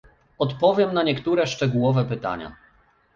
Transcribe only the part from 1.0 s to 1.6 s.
niektóre